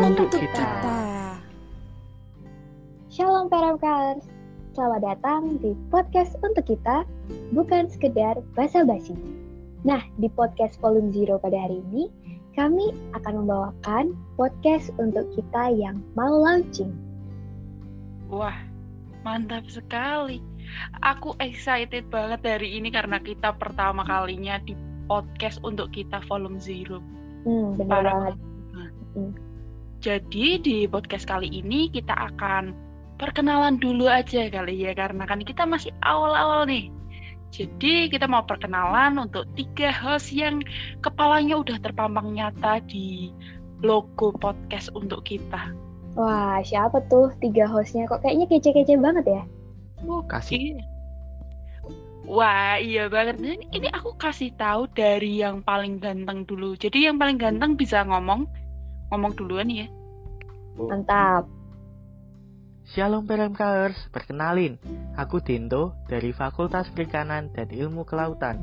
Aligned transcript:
untuk 0.00 0.32
kita. 0.32 0.64
Shalom 3.12 3.52
PRMKers, 3.52 4.24
selamat 4.72 5.00
datang 5.04 5.60
di 5.60 5.76
podcast 5.92 6.40
untuk 6.40 6.64
kita, 6.64 7.04
bukan 7.52 7.84
sekedar 7.92 8.40
basa-basi. 8.56 9.12
Nah, 9.84 10.00
di 10.16 10.32
podcast 10.32 10.80
volume 10.80 11.12
zero 11.12 11.36
pada 11.36 11.68
hari 11.68 11.84
ini, 11.92 12.08
kami 12.56 12.96
akan 13.12 13.44
membawakan 13.44 14.16
podcast 14.40 14.88
untuk 14.96 15.28
kita 15.36 15.68
yang 15.76 16.00
mau 16.16 16.32
launching. 16.32 16.96
Wah, 18.32 18.56
mantap 19.20 19.68
sekali. 19.68 20.40
Aku 21.04 21.36
excited 21.44 22.08
banget 22.08 22.40
dari 22.40 22.80
ini 22.80 22.88
karena 22.88 23.20
kita 23.20 23.52
pertama 23.52 24.08
kalinya 24.08 24.56
di 24.64 24.72
podcast 25.12 25.60
untuk 25.60 25.92
kita 25.92 26.24
volume 26.24 26.56
zero. 26.56 27.04
Hmm, 27.44 27.76
benar 27.76 28.00
banget. 28.00 28.34
Hmm. 29.12 29.49
Jadi 30.00 30.56
di 30.64 30.76
podcast 30.88 31.28
kali 31.28 31.52
ini 31.52 31.92
kita 31.92 32.16
akan 32.16 32.72
perkenalan 33.20 33.76
dulu 33.76 34.08
aja 34.08 34.48
kali 34.48 34.88
ya 34.88 34.96
karena 34.96 35.28
kan 35.28 35.44
kita 35.44 35.68
masih 35.68 35.92
awal-awal 36.00 36.64
nih. 36.64 36.88
Jadi 37.52 38.08
kita 38.08 38.24
mau 38.24 38.40
perkenalan 38.48 39.20
untuk 39.20 39.44
tiga 39.60 39.92
host 39.92 40.32
yang 40.32 40.64
kepalanya 41.04 41.60
udah 41.60 41.76
terpampang 41.84 42.32
nyata 42.32 42.80
di 42.88 43.28
logo 43.84 44.32
podcast 44.40 44.88
untuk 44.96 45.20
kita. 45.28 45.68
Wah, 46.16 46.64
siapa 46.64 47.04
tuh 47.12 47.28
tiga 47.44 47.68
hostnya? 47.68 48.08
Kok 48.08 48.24
kayaknya 48.24 48.48
kece-kece 48.48 48.96
banget 48.96 49.24
ya? 49.28 49.42
Oh, 50.08 50.24
Kasih. 50.24 50.80
Wah, 52.24 52.80
iya 52.80 53.10
banget. 53.10 53.42
Ini 53.68 53.90
aku 53.90 54.14
kasih 54.14 54.54
tahu 54.54 54.86
dari 54.94 55.42
yang 55.42 55.66
paling 55.66 55.98
ganteng 55.98 56.46
dulu. 56.46 56.78
Jadi 56.78 57.10
yang 57.10 57.18
paling 57.18 57.36
ganteng 57.36 57.74
bisa 57.74 58.06
ngomong, 58.06 58.46
ngomong 59.10 59.34
duluan 59.34 59.68
ya. 59.68 59.86
Mantap. 60.78 61.44
Shalom 62.90 63.22
PRMKers, 63.22 64.10
perkenalin, 64.10 64.74
aku 65.14 65.38
Dinto 65.38 65.94
dari 66.10 66.34
Fakultas 66.34 66.90
Perikanan 66.90 67.46
dan 67.54 67.70
Ilmu 67.70 68.02
Kelautan. 68.02 68.58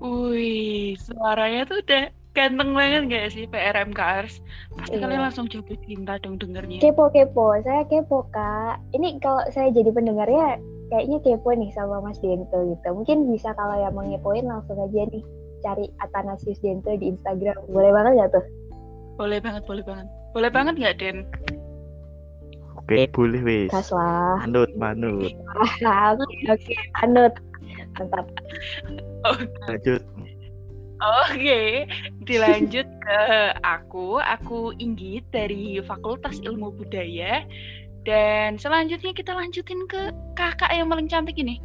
Wih, 0.00 0.96
suaranya 0.96 1.68
tuh 1.68 1.84
udah 1.84 2.08
ganteng 2.32 2.72
banget 2.72 3.02
gak 3.12 3.28
sih 3.36 3.44
PRMKers? 3.44 4.40
Pasti 4.72 4.96
Iya. 4.96 5.04
kalian 5.04 5.22
langsung 5.28 5.46
jatuh 5.52 5.76
cinta 5.84 6.16
dong 6.24 6.40
dengernya. 6.40 6.80
Kepo-kepo, 6.80 7.60
saya 7.60 7.84
kepo 7.88 8.24
kak. 8.32 8.80
Ini 8.96 9.20
kalau 9.20 9.44
saya 9.52 9.68
jadi 9.68 9.92
pendengarnya, 9.92 10.56
kayaknya 10.88 11.18
kepo 11.20 11.52
nih 11.52 11.68
sama 11.76 12.00
Mas 12.00 12.16
Dento 12.24 12.56
gitu. 12.56 12.88
Mungkin 12.88 13.28
bisa 13.28 13.52
kalau 13.52 13.76
yang 13.76 13.92
mau 13.92 14.04
ngepoin 14.04 14.48
langsung 14.48 14.80
aja 14.80 15.04
nih 15.12 15.24
cari 15.60 15.86
Athanasius 16.00 16.56
Dento 16.64 16.88
di 16.96 17.12
Instagram. 17.12 17.68
Boleh 17.68 17.92
banget 17.92 18.12
nggak 18.16 18.32
tuh? 18.32 18.44
Boleh 19.22 19.38
banget, 19.38 19.62
boleh 19.70 19.84
banget. 19.86 20.06
Boleh 20.34 20.50
banget 20.50 20.74
nggak, 20.82 20.96
Den? 20.98 21.22
Oke, 22.74 23.06
boleh 23.14 23.38
wis. 23.46 23.70
Kas 23.70 23.94
lah. 23.94 24.42
Manut, 24.42 24.66
manut. 24.74 25.30
Oke, 26.18 26.36
oke. 26.50 26.74
Anut. 27.06 27.30
Mantap. 27.94 28.26
Lanjut. 29.70 30.02
Oke, 30.98 31.86
dilanjut 32.26 32.82
ke 32.82 33.20
aku. 33.62 34.18
Aku 34.18 34.74
Inggit 34.82 35.30
dari 35.30 35.78
Fakultas 35.86 36.42
Ilmu 36.42 36.74
Budaya. 36.74 37.46
Dan 38.02 38.58
selanjutnya 38.58 39.14
kita 39.14 39.38
lanjutin 39.38 39.86
ke 39.86 40.10
kakak 40.34 40.74
yang 40.74 40.90
paling 40.90 41.06
cantik 41.06 41.38
ini. 41.38 41.62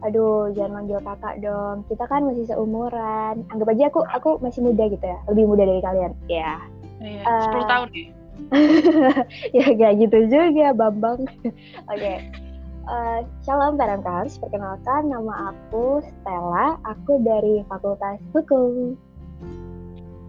Aduh, 0.00 0.48
jangan 0.56 0.80
manggil 0.80 1.00
kakak 1.04 1.44
dong. 1.44 1.84
Kita 1.86 2.08
kan 2.08 2.24
masih 2.24 2.48
seumuran. 2.48 3.44
Anggap 3.52 3.68
aja 3.68 3.84
aku 3.92 4.00
aku 4.08 4.30
masih 4.40 4.64
muda 4.64 4.88
gitu 4.88 5.04
ya. 5.04 5.18
Lebih 5.28 5.44
muda 5.44 5.62
dari 5.68 5.82
kalian. 5.84 6.12
Ya. 6.26 6.56
Iya, 7.00 7.22
Eh, 7.24 7.44
10 7.48 7.64
tahun 7.68 7.88
nih. 7.92 8.08
ya 9.52 9.64
gak 9.80 9.92
gitu 10.00 10.18
juga, 10.32 10.72
Bambang. 10.72 11.20
Oke. 11.92 12.14
Eh, 12.90 13.18
shalom 13.44 13.76
Paramkars, 13.76 14.40
perkenalkan 14.40 15.12
nama 15.12 15.52
aku 15.52 16.00
Stella, 16.02 16.80
aku 16.82 17.20
dari 17.22 17.62
Fakultas 17.68 18.18
Hukum. 18.32 18.96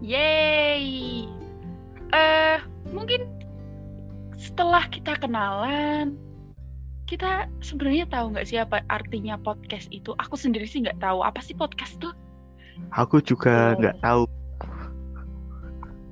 Yeay. 0.04 1.24
Eh, 2.12 2.58
mungkin 2.92 3.24
setelah 4.36 4.84
kita 4.92 5.16
kenalan, 5.16 6.18
kita 7.12 7.44
sebenarnya 7.60 8.08
tahu 8.08 8.32
nggak 8.32 8.48
sih 8.48 8.56
apa 8.56 8.80
artinya 8.88 9.36
podcast 9.36 9.84
itu? 9.92 10.16
Aku 10.16 10.40
sendiri 10.40 10.64
sih 10.64 10.80
nggak 10.80 10.96
tahu 10.96 11.20
apa 11.20 11.44
sih 11.44 11.52
podcast 11.52 12.00
tuh. 12.00 12.16
Aku 12.96 13.20
juga 13.20 13.76
Oke. 13.76 13.84
nggak 13.84 13.96
tahu. 14.00 14.22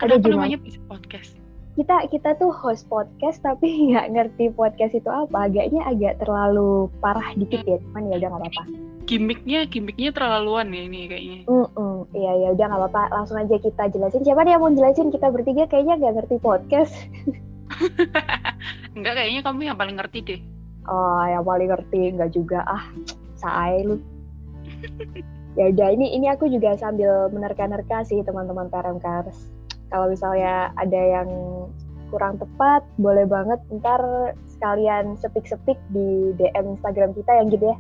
Ada 0.05 0.21
Kenapa 0.21 0.28
gimana? 0.28 0.37
namanya 0.44 0.59
podcast? 0.93 1.41
Kita 1.81 1.97
kita 2.12 2.37
tuh 2.37 2.53
host 2.53 2.84
podcast 2.93 3.41
tapi 3.41 3.72
nggak 3.97 4.12
ngerti 4.12 4.53
podcast 4.53 4.93
itu 4.93 5.09
apa. 5.09 5.49
Agaknya 5.49 5.88
agak 5.88 6.21
terlalu 6.21 6.93
parah 7.00 7.32
dikit 7.32 7.65
ya, 7.65 7.81
cuman 7.81 8.12
ya 8.12 8.21
udah 8.21 8.28
nggak 8.37 8.43
apa-apa. 8.44 8.62
Gimiknya, 9.09 9.65
gimiknya 9.72 10.12
terlaluan 10.12 10.69
ya 10.69 10.84
ini 10.84 11.09
kayaknya. 11.09 11.41
Mm-mm, 11.49 12.12
Iya 12.12 12.32
ya 12.44 12.49
udah 12.53 12.67
nggak 12.69 12.81
apa-apa. 12.93 13.03
Langsung 13.09 13.41
aja 13.41 13.56
kita 13.56 13.88
jelasin. 13.88 14.21
Siapa 14.21 14.44
nih 14.44 14.53
yang 14.53 14.61
mau 14.61 14.77
jelasin? 14.77 15.09
Kita 15.09 15.32
bertiga 15.32 15.65
kayaknya 15.65 15.97
nggak 15.97 16.15
ngerti 16.21 16.37
podcast. 16.44 16.93
Enggak, 18.97 19.15
kayaknya 19.17 19.41
kamu 19.41 19.61
yang 19.65 19.78
paling 19.81 19.97
ngerti 19.97 20.21
deh. 20.21 20.59
Oh, 20.89 21.25
yang 21.29 21.45
paling 21.45 21.69
ngerti 21.69 22.17
nggak 22.17 22.33
juga 22.33 22.65
ah, 22.65 22.85
saai 23.37 23.85
lu. 23.85 24.01
ya 25.59 25.69
udah 25.69 25.89
ini 25.93 26.15
ini 26.15 26.31
aku 26.31 26.47
juga 26.47 26.79
sambil 26.79 27.29
menerka-nerka 27.35 28.07
sih 28.07 28.23
teman-teman 28.25 28.71
PRMKers. 28.71 29.51
Kalau 29.91 30.07
misalnya 30.07 30.71
ada 30.79 31.01
yang 31.01 31.29
kurang 32.11 32.39
tepat, 32.39 32.83
boleh 32.99 33.27
banget 33.27 33.59
ntar 33.83 34.03
sekalian 34.47 35.19
sepik-sepik 35.19 35.79
di 35.91 36.35
DM 36.39 36.79
Instagram 36.79 37.15
kita 37.15 37.33
yang 37.35 37.49
gitu 37.51 37.65
ya. 37.71 37.77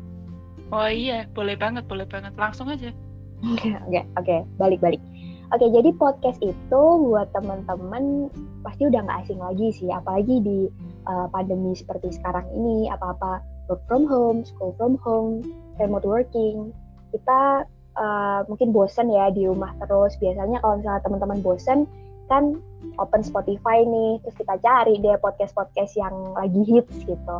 Oh 0.70 0.86
iya, 0.86 1.26
boleh 1.34 1.58
banget, 1.58 1.86
boleh 1.90 2.06
banget. 2.06 2.30
Langsung 2.38 2.70
aja. 2.70 2.94
Oke, 3.42 3.74
oke, 4.20 4.36
balik-balik. 4.60 5.02
Oke, 5.50 5.66
jadi 5.66 5.90
podcast 5.98 6.38
itu 6.46 6.82
buat 7.10 7.26
teman-teman 7.34 8.30
pasti 8.62 8.86
udah 8.86 9.02
nggak 9.02 9.26
asing 9.26 9.42
lagi 9.42 9.74
sih, 9.74 9.90
apalagi 9.90 10.38
di 10.38 10.70
uh, 11.10 11.26
pandemi 11.34 11.74
seperti 11.74 12.14
sekarang 12.14 12.46
ini, 12.54 12.86
apa-apa 12.86 13.42
work 13.66 13.82
from 13.90 14.06
home, 14.06 14.46
school 14.46 14.70
from 14.78 14.94
home, 15.02 15.42
remote 15.82 16.06
working. 16.06 16.70
Kita 17.10 17.66
uh, 17.98 18.40
mungkin 18.46 18.70
bosen 18.70 19.10
ya 19.10 19.26
di 19.34 19.50
rumah 19.50 19.74
terus. 19.82 20.14
Biasanya 20.22 20.62
kalau 20.62 20.78
misalnya 20.78 21.02
teman-teman 21.02 21.42
bosen, 21.42 21.90
kan 22.30 22.62
open 23.02 23.26
Spotify 23.26 23.82
nih, 23.82 24.22
terus 24.22 24.38
kita 24.38 24.54
cari 24.62 25.02
deh 25.02 25.18
podcast-podcast 25.18 25.98
yang 25.98 26.14
lagi 26.38 26.62
hits 26.62 26.94
gitu. 27.10 27.36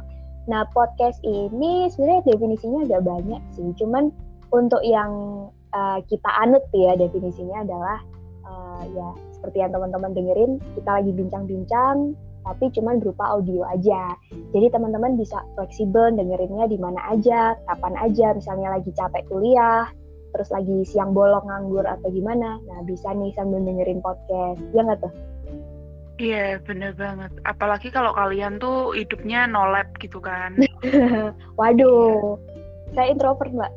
Nah, 0.51 0.67
podcast 0.75 1.23
ini 1.23 1.87
sebenarnya 1.95 2.27
definisinya 2.27 2.91
agak 2.91 3.07
banyak 3.07 3.43
sih, 3.55 3.71
cuman 3.79 4.11
untuk 4.51 4.83
yang 4.83 5.15
uh, 5.75 5.99
kita 6.07 6.31
anut 6.41 6.63
ya 6.75 6.97
definisinya 6.97 7.67
adalah 7.67 7.99
uh, 8.47 8.83
ya 8.91 9.09
seperti 9.37 9.65
yang 9.65 9.73
teman-teman 9.73 10.13
dengerin 10.13 10.53
kita 10.77 10.91
lagi 10.91 11.13
bincang-bincang 11.15 12.15
tapi 12.41 12.73
cuman 12.73 13.01
berupa 13.01 13.37
audio 13.37 13.65
aja 13.69 14.17
jadi 14.57 14.73
teman-teman 14.73 15.21
bisa 15.21 15.45
fleksibel 15.57 16.13
dengerinnya 16.17 16.67
di 16.69 16.79
mana 16.81 17.01
aja 17.13 17.57
kapan 17.69 17.95
aja 18.01 18.33
misalnya 18.33 18.81
lagi 18.81 18.91
capek 18.97 19.25
kuliah 19.29 19.89
terus 20.31 20.49
lagi 20.55 20.87
siang 20.87 21.13
bolong 21.13 21.45
nganggur 21.45 21.85
atau 21.85 22.09
gimana 22.09 22.57
nah 22.65 22.81
bisa 22.87 23.13
nih 23.13 23.35
sambil 23.37 23.61
dengerin 23.61 24.01
podcast 24.01 24.61
ya 24.73 24.83
nggak 24.85 25.01
tuh 25.05 25.15
Iya, 26.21 26.61
bener 26.69 26.93
banget. 27.01 27.33
Apalagi 27.49 27.89
kalau 27.89 28.13
kalian 28.13 28.61
tuh 28.61 28.93
hidupnya 28.93 29.49
no 29.49 29.65
lab 29.73 29.89
gitu 30.05 30.21
kan. 30.21 30.53
waduh 31.59 32.37
saya 32.93 33.17
introvert 33.17 33.53
mbak 33.57 33.73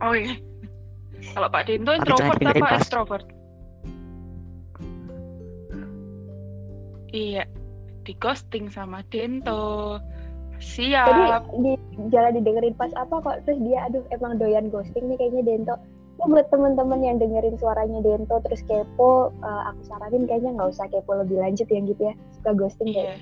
Oh 0.00 0.16
iya. 0.16 0.36
Kalau 1.20 1.48
Pak 1.48 1.62
Dento 1.68 1.92
Tapi 1.92 2.00
introvert 2.00 2.40
apa 2.42 2.58
pas. 2.60 2.78
extrovert? 2.80 3.26
Iya, 7.10 7.42
di 8.06 8.12
ghosting 8.16 8.70
sama 8.70 9.02
Dento. 9.10 9.98
Tadi 10.60 10.92
Siap. 10.92 11.56
di 11.64 11.72
jalan 12.12 12.36
didengerin 12.36 12.76
pas 12.76 12.92
apa 12.92 13.16
kok 13.24 13.48
terus 13.48 13.56
dia 13.64 13.88
aduh 13.88 14.04
emang 14.12 14.36
doyan 14.36 14.68
ghosting 14.68 15.08
nih 15.08 15.16
kayaknya 15.16 15.42
Dento. 15.44 15.74
Ya 16.20 16.28
buat 16.28 16.52
temen-temen 16.52 17.00
yang 17.00 17.16
dengerin 17.16 17.56
suaranya 17.56 18.04
Dento 18.04 18.36
terus 18.44 18.60
kepo, 18.68 19.32
eh, 19.40 19.62
aku 19.72 19.80
saranin 19.88 20.28
kayaknya 20.28 20.52
nggak 20.60 20.68
usah 20.76 20.86
kepo 20.92 21.16
lebih 21.16 21.40
lanjut 21.40 21.64
yang 21.72 21.88
gitu 21.88 22.12
ya. 22.12 22.14
Suka 22.36 22.50
ghosting 22.52 22.88
Iya. 22.92 23.00
kayak. 23.00 23.18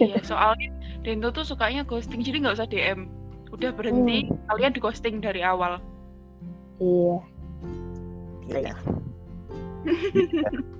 iya, 0.00 0.18
soalnya 0.24 0.68
Dento 1.04 1.28
tuh 1.30 1.44
sukanya 1.44 1.84
ghosting, 1.84 2.24
jadi 2.24 2.40
nggak 2.40 2.56
usah 2.56 2.66
DM. 2.66 3.04
Udah 3.52 3.70
berhenti, 3.70 4.26
kalian 4.48 4.72
di 4.74 4.80
ghosting 4.80 5.20
dari 5.20 5.44
awal. 5.44 5.78
Iya. 6.80 7.16
Gila 8.46 8.60
ya. 8.62 8.76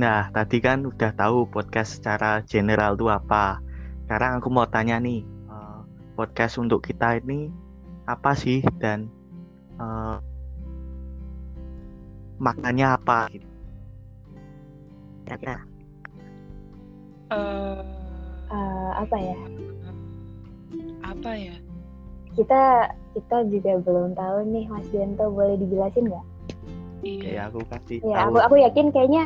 Nah, 0.00 0.32
tadi 0.32 0.64
kan 0.64 0.86
udah 0.86 1.12
tahu 1.12 1.44
podcast 1.50 2.00
secara 2.00 2.40
general 2.46 2.96
itu 2.96 3.10
apa. 3.10 3.60
Sekarang 4.06 4.40
aku 4.40 4.48
mau 4.48 4.64
tanya 4.64 4.96
nih, 4.96 5.20
eh, 5.26 5.78
podcast 6.16 6.56
untuk 6.56 6.80
kita 6.80 7.20
ini 7.20 7.52
apa 8.08 8.32
sih 8.32 8.64
dan 8.80 9.12
eh, 9.76 10.16
maknanya 12.40 12.96
apa? 12.96 13.28
gitu. 13.34 13.44
kata-kata. 15.28 15.68
Eh, 17.34 17.82
Eh, 18.50 18.90
apa 18.98 19.16
ya? 19.16 19.38
apa 21.06 21.30
ya? 21.38 21.54
Kita 22.34 22.62
kita 23.10 23.36
juga 23.46 23.72
belum 23.80 24.14
tahu 24.14 24.36
nih 24.48 24.64
Mas 24.66 24.86
Dianto 24.88 25.26
boleh 25.28 25.56
dijelasin 25.56 26.06
nggak? 26.06 26.26
Iya. 27.00 27.48
aku 27.48 27.64
kasih 27.66 27.98
Ya, 28.02 28.28
tahu. 28.28 28.36
aku 28.36 28.38
aku 28.44 28.54
yakin 28.60 28.86
kayaknya 28.90 29.22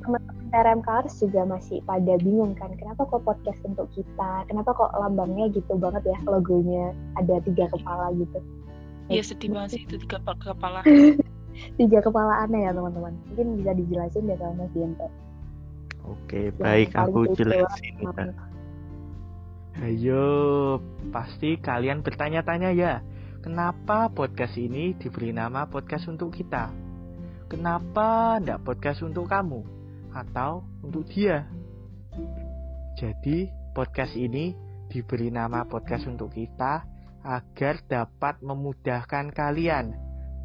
teman-teman 0.00 0.44
TRM 0.52 0.80
Cars 0.84 1.14
juga 1.18 1.42
masih 1.42 1.80
pada 1.82 2.14
bingung 2.20 2.52
kan, 2.54 2.68
kenapa 2.76 3.02
kok 3.02 3.24
podcast 3.24 3.58
untuk 3.64 3.88
kita? 3.90 4.44
Kenapa 4.44 4.70
kok 4.70 4.92
lambangnya 4.92 5.48
gitu 5.50 5.74
banget 5.74 6.04
ya, 6.04 6.18
logonya 6.28 6.92
ada 7.16 7.40
tiga 7.42 7.66
kepala 7.68 8.12
gitu? 8.14 8.38
Iya 9.08 9.22
sedih 9.24 9.50
banget 9.50 9.70
sih 9.74 9.82
itu 9.82 9.96
tiga 9.98 10.20
pa- 10.20 10.36
kepala. 10.36 10.84
Tiga 11.78 12.02
kepala 12.02 12.42
aneh 12.42 12.66
ya 12.66 12.74
teman-teman. 12.74 13.14
Mungkin 13.30 13.62
bisa 13.62 13.70
dijelasin 13.72 14.26
deh 14.26 14.34
sama 14.36 14.66
Mas 14.66 14.70
Dianto. 14.74 15.06
Oke, 16.02 16.50
Yang 16.50 16.58
baik 16.58 16.88
aku 16.92 17.18
jelasin. 17.30 17.94
ya. 18.02 18.26
Ayo, 19.80 20.24
pasti 21.10 21.54
kalian 21.56 22.02
bertanya-tanya 22.02 22.70
ya, 22.70 23.02
kenapa 23.44 24.08
podcast 24.08 24.56
ini 24.56 24.96
diberi 24.96 25.28
nama 25.28 25.68
podcast 25.68 26.08
untuk 26.08 26.32
kita? 26.32 26.72
Kenapa 27.44 28.40
ndak 28.40 28.64
podcast 28.64 29.04
untuk 29.04 29.28
kamu? 29.28 29.60
Atau 30.16 30.64
untuk 30.80 31.04
dia? 31.12 31.44
Jadi, 32.96 33.52
podcast 33.76 34.16
ini 34.16 34.56
diberi 34.88 35.28
nama 35.28 35.68
podcast 35.68 36.08
untuk 36.08 36.32
kita 36.32 36.88
agar 37.20 37.84
dapat 37.84 38.40
memudahkan 38.40 39.28
kalian 39.36 39.92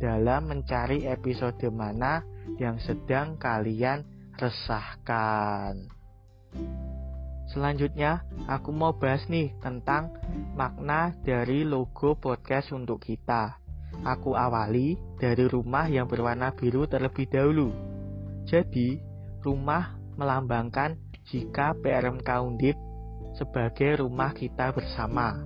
dalam 0.03 0.51
mencari 0.51 1.07
episode 1.07 1.71
mana 1.71 2.19
yang 2.59 2.83
sedang 2.83 3.39
kalian 3.39 4.03
resahkan. 4.35 5.87
Selanjutnya, 7.49 8.29
aku 8.45 8.69
mau 8.69 8.93
bahas 8.93 9.25
nih 9.25 9.57
tentang 9.57 10.13
makna 10.53 11.17
dari 11.25 11.65
logo 11.65 12.13
podcast 12.13 12.69
untuk 12.69 13.01
kita. 13.01 13.57
Aku 14.05 14.37
awali 14.37 15.01
dari 15.17 15.49
rumah 15.49 15.89
yang 15.89 16.05
berwarna 16.05 16.53
biru 16.53 16.85
terlebih 16.85 17.25
dahulu. 17.25 17.73
Jadi, 18.45 19.01
rumah 19.41 19.97
melambangkan 20.13 21.01
jika 21.25 21.73
PRMK 21.73 22.29
Undip 22.45 22.77
sebagai 23.33 24.05
rumah 24.05 24.29
kita 24.37 24.69
bersama. 24.69 25.41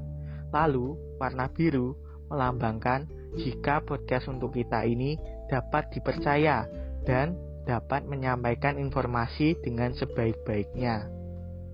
Lalu, 0.52 1.00
warna 1.24 1.48
biru 1.48 1.96
melambangkan 2.28 3.08
jika 3.40 3.80
podcast 3.80 4.28
untuk 4.28 4.52
kita 4.52 4.84
ini 4.84 5.16
dapat 5.48 5.88
dipercaya 5.96 6.68
dan 7.08 7.40
dapat 7.64 8.04
menyampaikan 8.04 8.76
informasi 8.76 9.56
dengan 9.64 9.96
sebaik-baiknya. 9.96 11.13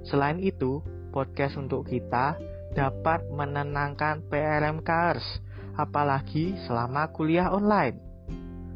Selain 0.08 0.40
itu, 0.40 0.80
podcast 1.10 1.60
untuk 1.60 1.88
kita 1.90 2.38
dapat 2.78 3.26
menenangkan 3.34 4.24
PRMKers, 4.30 5.42
apalagi 5.76 6.56
selama 6.70 7.10
kuliah 7.12 7.50
online. 7.50 7.98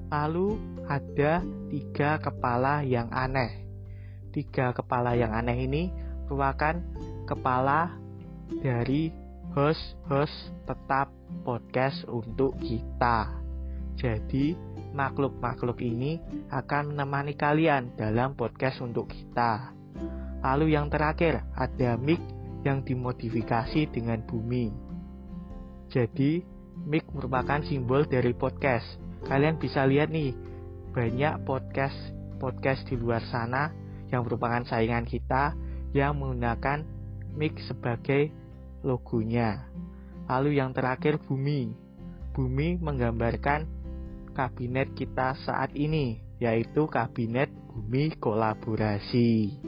Lalu 0.10 0.58
ada 0.90 1.42
tiga 1.72 2.20
kepala 2.20 2.84
yang 2.84 3.08
aneh. 3.14 3.64
Tiga 4.34 4.74
kepala 4.74 5.14
yang 5.14 5.32
aneh 5.32 5.66
ini 5.66 5.84
merupakan 6.26 6.82
kepala 7.30 7.94
dari 8.62 9.14
host-host 9.54 10.34
tetap 10.66 11.14
podcast 11.46 12.04
untuk 12.10 12.58
kita. 12.58 13.30
Jadi, 13.94 14.58
makhluk-makhluk 14.98 15.82
ini 15.86 16.18
akan 16.50 16.94
menemani 16.94 17.38
kalian 17.38 17.94
dalam 17.94 18.34
podcast 18.34 18.82
untuk 18.82 19.10
kita. 19.14 19.83
Lalu 20.44 20.76
yang 20.76 20.92
terakhir 20.92 21.48
ada 21.56 21.96
mic 21.96 22.20
yang 22.68 22.84
dimodifikasi 22.84 23.88
dengan 23.92 24.20
bumi. 24.28 24.72
Jadi 25.88 26.44
mic 26.84 27.08
merupakan 27.16 27.64
simbol 27.64 28.04
dari 28.04 28.36
podcast. 28.36 29.00
Kalian 29.24 29.56
bisa 29.56 29.88
lihat 29.88 30.12
nih 30.12 30.36
banyak 30.92 31.48
podcast 31.48 31.96
podcast 32.44 32.84
di 32.92 33.00
luar 33.00 33.24
sana 33.32 33.72
yang 34.12 34.28
merupakan 34.28 34.68
saingan 34.68 35.08
kita 35.08 35.56
yang 35.96 36.20
menggunakan 36.20 36.84
mic 37.40 37.56
sebagai 37.64 38.28
logonya. 38.84 39.64
Lalu 40.28 40.60
yang 40.60 40.76
terakhir 40.76 41.24
bumi. 41.24 41.72
Bumi 42.36 42.82
menggambarkan 42.84 43.64
kabinet 44.36 44.92
kita 44.98 45.40
saat 45.48 45.72
ini 45.78 46.20
yaitu 46.42 46.90
kabinet 46.92 47.48
bumi 47.72 48.12
kolaborasi. 48.20 49.62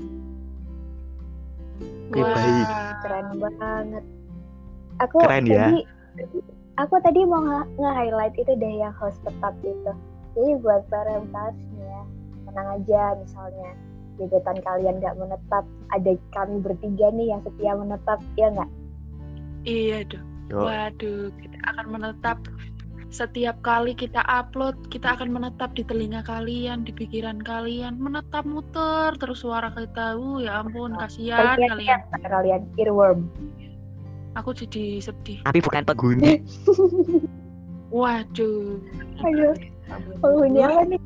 Wah. 2.13 2.33
baik. 2.35 2.67
Keren 3.01 3.27
banget. 3.41 4.03
Aku 5.03 5.17
Keren 5.23 5.45
ya. 5.49 5.67
tadi 5.67 5.79
aku 6.75 6.95
tadi 7.03 7.19
mau 7.23 7.41
nge- 7.43 7.69
nge-highlight 7.79 8.35
itu 8.35 8.51
deh 8.55 8.73
yang 8.83 8.93
host 8.95 9.19
tetap 9.23 9.55
itu. 9.63 9.91
Jadi 10.35 10.51
buat 10.59 10.83
para 10.91 11.23
nih 11.23 11.55
ya, 11.79 12.01
tenang 12.47 12.67
aja 12.79 13.01
misalnya 13.15 13.71
gebetan 14.15 14.57
kalian 14.63 14.99
nggak 15.03 15.15
menetap, 15.19 15.63
ada 15.91 16.11
kami 16.31 16.63
bertiga 16.63 17.11
nih 17.11 17.35
yang 17.35 17.41
setia 17.43 17.75
menetap, 17.75 18.19
ya 18.39 18.47
nggak? 18.51 18.71
Iya 19.67 19.99
dong. 20.07 20.27
Waduh, 20.53 21.33
kita 21.41 21.57
akan 21.73 21.85
menetap 21.89 22.37
setiap 23.15 23.55
kali 23.63 23.95
kita 23.95 24.19
upload, 24.27 24.75
kita 24.91 25.15
akan 25.15 25.31
menetap 25.31 25.71
di 25.71 25.87
telinga 25.87 26.19
kalian, 26.27 26.83
di 26.83 26.91
pikiran 26.91 27.39
kalian, 27.39 27.95
menetap 27.95 28.43
muter 28.43 29.15
terus 29.15 29.39
suara 29.39 29.71
kita. 29.71 30.19
Uh, 30.19 30.43
ya 30.43 30.59
ampun, 30.59 30.91
kasihan 30.99 31.55
Kalian 31.55 32.03
kalian. 32.35 32.61
earworm. 32.75 33.31
Aku 34.35 34.51
jadi 34.51 34.99
sedih. 34.99 35.39
tapi 35.47 35.63
bukan 35.63 35.87
penghuni. 35.87 36.43
Waduh. 37.95 38.83
Aduh, 39.23 39.55
penghuni 40.19 40.59
apa 40.59 40.83
nih? 40.83 40.99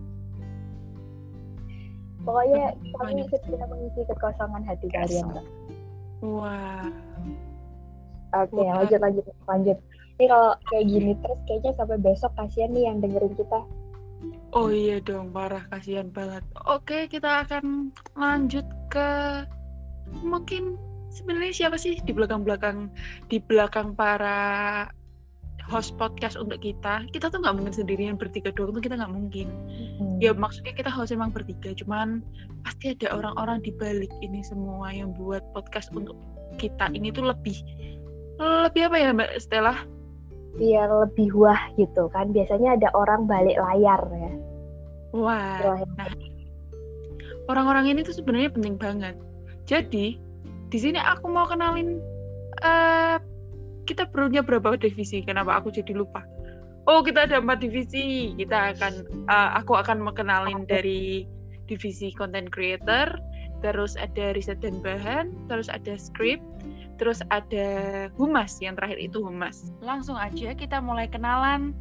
Pokoknya 2.26 2.74
kami 2.98 3.22
setia 3.30 3.66
mengisi 3.70 4.02
kekosongan 4.10 4.66
hati 4.66 4.88
kalian. 4.90 5.30
Wah. 6.26 6.90
Oke, 8.34 8.58
Wah. 8.58 8.82
lanjut 8.82 8.98
lanjut 8.98 9.26
lanjut. 9.46 9.78
Ini 10.20 10.28
kalau 10.28 10.52
kayak 10.68 10.86
gini 10.92 11.12
terus 11.24 11.40
kayaknya 11.48 11.72
sampai 11.80 11.98
besok 12.04 12.32
kasihan 12.36 12.76
nih 12.76 12.84
yang 12.92 13.00
dengerin 13.00 13.34
kita. 13.40 13.60
Oh 14.52 14.68
iya 14.68 15.00
dong, 15.00 15.32
parah 15.32 15.64
kasihan 15.72 16.12
banget. 16.12 16.44
Oke, 16.68 17.08
kita 17.08 17.48
akan 17.48 17.96
lanjut 18.20 18.68
ke 18.92 19.10
mungkin 20.20 20.76
sebenarnya 21.08 21.56
siapa 21.56 21.80
sih 21.80 22.04
di 22.04 22.12
belakang-belakang 22.12 22.92
di 23.32 23.40
belakang 23.40 23.96
para 23.96 24.92
host 25.70 25.96
podcast 25.96 26.36
untuk 26.36 26.60
kita? 26.60 27.08
Kita 27.16 27.32
tuh 27.32 27.40
nggak 27.40 27.56
mungkin 27.56 27.72
sendirian 27.72 28.20
bertiga 28.20 28.52
doang 28.52 28.76
tuh 28.76 28.84
kita 28.84 29.00
nggak 29.00 29.14
mungkin. 29.16 29.48
Hmm. 30.02 30.20
Ya 30.20 30.36
maksudnya 30.36 30.76
kita 30.76 30.92
host 30.92 31.16
emang 31.16 31.32
bertiga, 31.32 31.72
cuman 31.80 32.26
pasti 32.68 32.92
ada 32.92 33.16
orang-orang 33.16 33.64
di 33.64 33.72
balik 33.72 34.12
ini 34.20 34.44
semua 34.44 34.92
yang 34.92 35.16
buat 35.16 35.48
podcast 35.56 35.96
untuk 35.96 36.20
kita 36.60 36.92
ini 36.92 37.08
tuh 37.14 37.24
lebih 37.24 37.56
lebih 38.36 38.92
apa 38.92 38.98
ya 39.00 39.16
Mbak 39.16 39.32
Stella? 39.40 39.99
Biar 40.58 40.90
lebih 40.90 41.30
wah 41.38 41.62
gitu 41.78 42.10
kan. 42.10 42.34
Biasanya 42.34 42.80
ada 42.80 42.90
orang 42.98 43.30
balik 43.30 43.60
layar 43.60 44.02
ya. 44.10 44.34
Wah, 45.14 45.82
nah 45.98 46.10
orang-orang 47.50 47.98
ini 47.98 48.06
tuh 48.06 48.14
sebenarnya 48.14 48.54
penting 48.54 48.78
banget. 48.78 49.16
Jadi 49.66 50.18
di 50.70 50.78
sini 50.78 51.02
aku 51.02 51.30
mau 51.30 51.50
kenalin 51.50 51.98
eh 52.62 53.18
kita 53.90 54.06
punya 54.14 54.46
berapa 54.46 54.78
divisi? 54.78 55.26
Kenapa 55.26 55.58
aku 55.58 55.74
jadi 55.74 55.98
lupa? 55.98 56.22
Oh, 56.86 57.02
kita 57.02 57.26
ada 57.26 57.42
empat 57.42 57.66
divisi. 57.66 58.38
Kita 58.38 58.78
akan 58.78 58.94
eh, 59.30 59.50
aku 59.58 59.74
akan 59.78 60.02
mengenalin 60.06 60.70
dari 60.70 61.26
divisi 61.66 62.14
content 62.14 62.50
creator, 62.50 63.10
terus 63.62 63.98
ada 63.98 64.34
riset 64.34 64.62
dan 64.62 64.82
bahan, 64.82 65.34
terus 65.50 65.70
ada 65.70 65.98
script, 65.98 66.42
terus 67.00 67.24
ada 67.32 67.68
humas. 68.20 68.60
Yang 68.60 68.84
terakhir 68.84 69.00
itu 69.00 69.18
humas. 69.24 69.72
Langsung 69.80 70.20
aja 70.20 70.52
kita 70.54 70.84
mulai 70.84 71.08
kenalan 71.08 71.72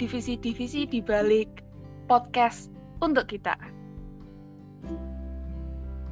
divisi-divisi 0.00 0.88
di 0.88 1.04
balik 1.04 1.62
podcast 2.08 2.72
untuk 3.04 3.28
kita. 3.28 3.54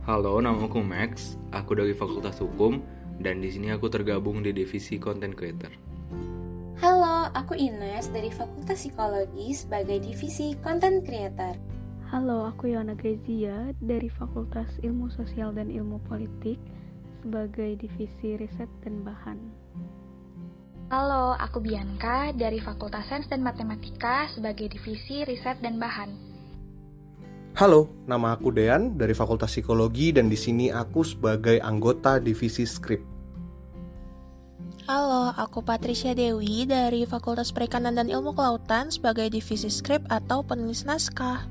Halo, 0.05 0.37
nama 0.37 0.69
aku 0.69 0.85
Max. 0.85 1.41
Aku 1.57 1.73
dari 1.73 1.97
Fakultas 1.97 2.37
Hukum 2.45 2.85
dan 3.25 3.41
di 3.41 3.49
sini 3.49 3.73
aku 3.73 3.89
tergabung 3.89 4.45
di 4.45 4.53
divisi 4.53 5.01
Content 5.01 5.33
Creator. 5.33 5.73
Halo, 6.85 7.33
aku 7.33 7.57
Ines 7.57 8.13
dari 8.13 8.29
Fakultas 8.29 8.85
Psikologi 8.85 9.57
sebagai 9.57 10.05
divisi 10.05 10.53
Content 10.61 11.01
Creator. 11.09 11.57
Halo, 12.13 12.45
aku 12.53 12.69
Yona 12.69 12.93
Gezia 13.01 13.73
dari 13.81 14.13
Fakultas 14.13 14.69
Ilmu 14.85 15.09
Sosial 15.09 15.57
dan 15.57 15.73
Ilmu 15.73 16.05
Politik 16.05 16.61
sebagai 17.25 17.81
divisi 17.81 18.37
riset 18.37 18.69
dan 18.85 19.01
bahan. 19.01 19.41
Halo, 20.93 21.33
aku 21.41 21.65
Bianca 21.65 22.29
dari 22.37 22.61
Fakultas 22.61 23.09
Sains 23.09 23.25
dan 23.33 23.41
Matematika 23.41 24.29
sebagai 24.29 24.69
divisi 24.69 25.25
riset 25.25 25.57
dan 25.65 25.81
bahan. 25.81 26.13
Halo, 27.57 27.89
nama 28.05 28.37
aku 28.37 28.53
Dean 28.53 29.01
dari 29.01 29.17
Fakultas 29.17 29.57
Psikologi 29.57 30.13
dan 30.13 30.29
di 30.29 30.37
sini 30.37 30.69
aku 30.69 31.01
sebagai 31.01 31.57
anggota 31.65 32.21
divisi 32.21 32.69
skrip. 32.69 33.01
Halo, 34.85 35.33
aku 35.33 35.65
Patricia 35.65 36.13
Dewi 36.13 36.69
dari 36.69 37.09
Fakultas 37.09 37.57
Perikanan 37.57 37.97
dan 37.97 38.13
Ilmu 38.13 38.37
Kelautan 38.37 38.93
sebagai 38.93 39.33
divisi 39.33 39.73
skrip 39.73 40.05
atau 40.13 40.45
penulis 40.45 40.85
naskah. 40.85 41.49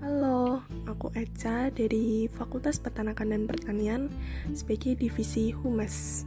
Halo, 0.00 0.39
aku 0.88 1.14
Eca 1.14 1.70
dari 1.70 2.26
Fakultas 2.26 2.82
Peternakan 2.82 3.30
dan 3.30 3.42
Pertanian 3.46 4.10
sebagai 4.50 4.98
divisi 4.98 5.54
Humas. 5.54 6.26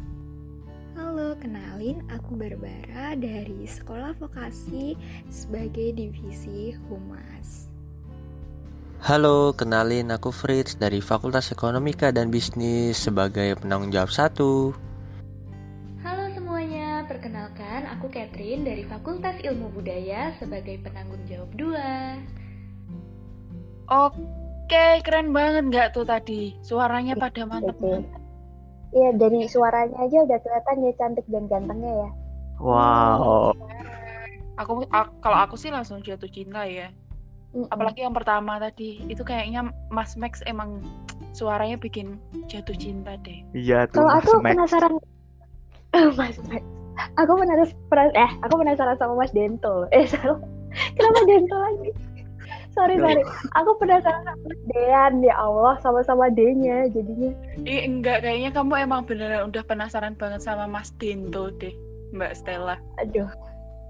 Halo, 0.95 1.35
kenalin 1.35 2.05
aku 2.07 2.37
Barbara 2.37 3.17
dari 3.19 3.65
Sekolah 3.65 4.13
Vokasi 4.15 4.95
sebagai 5.27 5.97
divisi 5.97 6.77
Humas. 6.87 7.67
Halo, 9.03 9.51
kenalin 9.51 10.15
aku 10.15 10.31
Fritz 10.31 10.79
dari 10.79 11.03
Fakultas 11.03 11.51
Ekonomika 11.51 12.13
dan 12.15 12.31
Bisnis 12.31 12.95
sebagai 12.95 13.59
penanggung 13.59 13.91
jawab 13.91 14.15
satu. 14.15 14.71
Halo 15.99 16.31
semuanya, 16.31 17.03
perkenalkan 17.03 17.83
aku 17.91 18.07
Catherine 18.07 18.63
dari 18.63 18.87
Fakultas 18.87 19.35
Ilmu 19.43 19.75
Budaya 19.75 20.31
sebagai 20.39 20.79
penanggung 20.79 21.19
jawab 21.27 21.51
dua. 21.59 22.15
Oke, 23.91 25.03
keren 25.03 25.35
banget 25.35 25.63
nggak 25.69 25.87
tuh 25.95 26.05
tadi? 26.07 26.55
Suaranya 26.63 27.17
pada 27.19 27.43
mantep 27.43 27.75
banget. 27.79 28.05
Iya, 28.93 29.09
dari 29.17 29.49
suaranya 29.49 29.97
aja 30.05 30.17
udah 30.21 30.37
kelihatan 30.39 30.85
ya 30.85 30.91
cantik 31.01 31.25
dan 31.27 31.43
gantengnya 31.49 31.93
ya. 32.05 32.09
Wow. 32.61 33.57
Aku, 34.61 34.85
aku 34.85 35.11
kalau 35.17 35.37
aku 35.41 35.55
sih 35.57 35.73
langsung 35.73 36.05
jatuh 36.05 36.29
cinta 36.29 36.61
ya 36.69 36.93
apalagi 37.69 38.01
yang 38.01 38.15
pertama 38.17 38.57
tadi 38.57 39.05
itu 39.05 39.21
kayaknya 39.21 39.69
Mas 39.93 40.17
Max 40.17 40.41
emang 40.49 40.81
suaranya 41.37 41.77
bikin 41.77 42.17
jatuh 42.49 42.73
cinta 42.73 43.13
deh 43.21 43.45
iya 43.53 43.85
tuh 43.85 44.01
kalau 44.01 44.11
aku 44.17 44.31
Max. 44.41 44.57
penasaran 44.57 44.93
Mas 46.17 46.37
Max 46.49 46.63
aku 47.21 47.31
penasaran 47.37 48.09
eh 48.17 48.31
aku 48.41 48.53
penasaran 48.57 48.97
sama 48.97 49.13
Mas 49.13 49.31
Dento 49.33 49.85
eh 49.93 50.09
salah 50.09 50.41
kenapa 50.97 51.19
Dento 51.29 51.55
lagi 51.57 51.89
sorry 52.73 52.97
sorry. 52.99 53.23
Aku 53.55 53.77
penasaran 53.77 54.25
sama 54.25 54.53
Dean. 54.73 55.13
Ya 55.21 55.35
Allah 55.37 55.77
sama-sama 55.79 56.27
D-nya 56.33 56.89
jadinya. 56.89 57.31
Eh 57.63 57.85
enggak. 57.85 58.25
Kayaknya 58.25 58.49
kamu 58.51 58.73
emang 58.83 59.01
beneran 59.05 59.53
udah 59.53 59.63
penasaran 59.63 60.17
banget 60.17 60.41
sama 60.41 60.65
Mas 60.67 60.91
Dento 60.97 61.53
deh 61.61 61.73
Mbak 62.11 62.33
Stella. 62.33 62.81
Aduh 62.99 63.29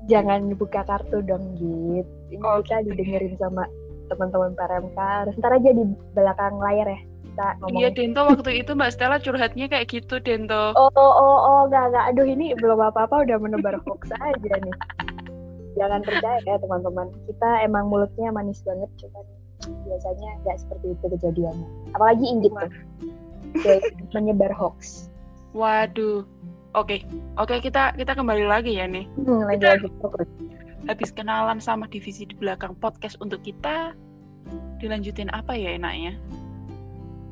jangan 0.07 0.51
buka 0.59 0.83
kartu 0.83 1.23
dong 1.23 1.55
gitu 1.55 2.03
ini 2.33 2.43
oh, 2.43 2.59
kita 2.65 2.83
didengerin 2.91 3.35
sama 3.39 3.63
teman-teman 4.11 4.51
PRMK 4.59 4.99
ntar 5.39 5.51
aja 5.55 5.69
di 5.71 5.83
belakang 6.11 6.59
layar 6.59 6.87
ya 6.91 6.99
kita 7.23 7.47
ngomong 7.63 7.79
iya 7.79 7.89
Dento 7.89 8.21
waktu 8.27 8.51
itu 8.61 8.71
Mbak 8.75 8.91
Stella 8.91 9.17
curhatnya 9.17 9.65
kayak 9.71 9.87
gitu 9.89 10.19
Dento. 10.19 10.75
Oh 10.75 10.91
oh 10.93 11.13
oh, 11.17 11.37
oh 11.39 11.61
gak 11.71 11.95
gak 11.95 12.13
aduh 12.13 12.27
ini 12.27 12.51
belum 12.59 12.77
apa-apa 12.83 13.23
udah 13.23 13.37
menebar 13.39 13.79
hoax 13.87 14.11
aja 14.19 14.53
nih 14.59 14.75
jangan 15.77 16.01
percaya 16.05 16.39
ya 16.45 16.55
teman-teman 16.59 17.07
kita 17.29 17.49
emang 17.65 17.89
mulutnya 17.89 18.29
manis 18.29 18.61
banget 18.65 18.89
cuman 19.01 19.25
biasanya 19.87 20.29
nggak 20.43 20.57
seperti 20.59 20.87
itu 20.91 21.05
kejadiannya 21.17 21.67
apalagi 21.95 22.25
Inggit 22.27 22.53
tuh 23.63 23.79
menyebar 24.13 24.51
hoax 24.53 25.07
waduh 25.53 26.25
Oke, 26.73 27.05
oke 27.37 27.61
kita 27.61 27.93
kita 27.93 28.17
kembali 28.17 28.49
lagi 28.49 28.81
ya 28.81 28.89
nih. 28.89 29.05
Hmm, 29.21 29.45
lagi 29.45 29.61
kita 29.61 30.09
lagi. 30.09 30.45
Habis 30.89 31.13
kenalan 31.13 31.61
sama 31.61 31.85
divisi 31.85 32.25
di 32.25 32.33
belakang 32.33 32.73
podcast 32.81 33.13
untuk 33.21 33.45
kita, 33.45 33.93
dilanjutin 34.81 35.29
apa 35.29 35.53
ya 35.53 35.77
enaknya? 35.77 36.17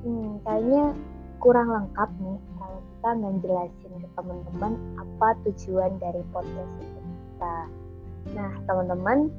Hmm, 0.05 0.37
kayaknya 0.45 0.93
kurang 1.41 1.73
lengkap 1.73 2.09
nih 2.21 2.37
kalau 2.61 2.79
kita 2.85 3.09
ngejelasin 3.17 3.93
ke 3.97 4.07
teman-teman 4.13 4.73
apa 5.01 5.27
tujuan 5.49 5.91
dari 5.97 6.21
podcast 6.29 6.73
itu 6.77 7.01
kita. 7.01 7.57
Nah, 8.29 8.51
teman-teman, 8.69 9.33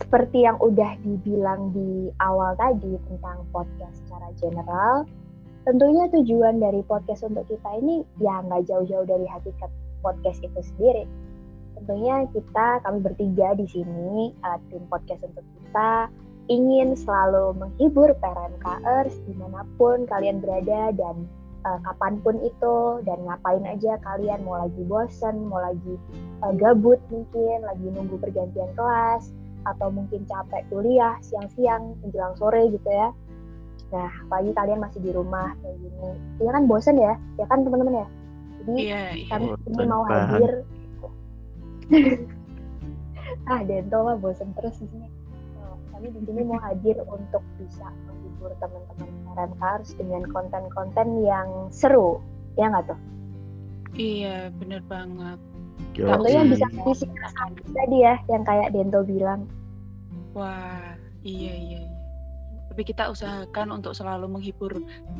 seperti 0.00 0.44
yang 0.44 0.56
udah 0.60 0.96
dibilang 1.04 1.72
di 1.72 2.12
awal 2.20 2.56
tadi 2.56 2.96
tentang 3.08 3.44
podcast 3.52 3.96
secara 4.04 4.28
general, 4.40 4.94
tentunya 5.68 6.08
tujuan 6.12 6.60
dari 6.60 6.80
podcast 6.88 7.24
untuk 7.24 7.44
kita 7.48 7.68
ini 7.80 8.04
ya 8.20 8.40
nggak 8.44 8.64
jauh-jauh 8.68 9.04
dari 9.04 9.28
hakikat 9.28 9.70
podcast 10.00 10.40
itu 10.40 10.60
sendiri. 10.72 11.04
Tentunya 11.80 12.28
kita, 12.32 12.84
kami 12.84 12.98
bertiga 13.00 13.56
di 13.56 13.64
sini, 13.68 14.36
uh, 14.44 14.60
tim 14.68 14.84
podcast 14.88 15.24
untuk 15.24 15.44
kita, 15.60 16.12
ingin 16.50 16.98
selalu 16.98 17.56
menghibur 17.56 18.12
PRMKers 18.18 19.16
di 19.24 19.32
mana 19.38 19.64
pun 19.78 20.04
kalian 20.08 20.42
berada 20.42 20.92
dan 20.92 21.24
uh, 21.64 21.78
kapan 21.84 22.20
pun 22.24 22.36
itu 22.40 22.76
dan 23.04 23.18
ngapain 23.26 23.64
aja 23.66 23.96
kalian 24.04 24.42
mau 24.44 24.60
lagi 24.60 24.82
bosen, 24.86 25.48
mau 25.48 25.60
lagi 25.60 25.94
uh, 26.44 26.52
gabut 26.56 27.00
mungkin, 27.08 27.64
lagi 27.64 27.86
nunggu 27.90 28.16
pergantian 28.20 28.70
kelas 28.76 29.32
atau 29.68 29.92
mungkin 29.92 30.24
capek 30.24 30.64
kuliah 30.72 31.20
siang-siang 31.20 31.92
menjelang 32.00 32.32
sore 32.40 32.64
gitu 32.72 32.88
ya 32.88 33.12
Nah, 33.90 34.10
apalagi 34.26 34.50
kalian 34.54 34.78
masih 34.78 35.00
di 35.02 35.10
rumah 35.10 35.50
kayak 35.62 35.76
gini, 35.82 36.10
ya 36.38 36.50
kan 36.54 36.62
bosen 36.70 36.94
ya, 36.94 37.18
ya 37.42 37.44
kan 37.50 37.66
teman-teman 37.66 38.06
ya. 38.06 38.06
Jadi 38.62 38.74
yeah, 38.86 39.08
yeah. 39.18 39.28
kami 39.34 39.46
ini 39.66 39.84
mau 39.90 40.02
hadir. 40.06 40.52
ah, 43.50 43.60
Dento 43.66 43.98
mah 44.06 44.16
bosen 44.22 44.54
terus 44.54 44.78
di 44.78 44.86
sini. 44.94 45.08
Nah, 45.58 45.74
kami 45.90 46.06
di 46.14 46.20
sini 46.22 46.40
mau 46.46 46.62
hadir 46.62 47.02
untuk 47.02 47.42
bisa 47.58 47.90
menghibur 48.06 48.54
teman-teman 48.62 49.09
RMKers 49.36 49.94
dengan 49.98 50.26
konten-konten 50.30 51.22
yang 51.22 51.48
seru, 51.70 52.18
ya 52.58 52.70
nggak 52.70 52.94
tuh? 52.94 53.00
Iya, 53.94 54.54
bener 54.58 54.80
banget. 54.86 55.38
Contohnya 55.96 56.46
bisa 56.46 56.66
visi 56.86 57.06
tadi 57.74 57.98
ya, 58.00 58.14
yang 58.30 58.46
kayak 58.46 58.70
Dento 58.70 59.02
bilang. 59.02 59.50
Wah, 60.32 60.94
iya 61.26 61.54
iya 61.58 61.82
tapi 62.70 62.96
kita 62.96 63.10
usahakan 63.10 63.82
untuk 63.82 63.98
selalu 63.98 64.30
menghibur 64.30 64.72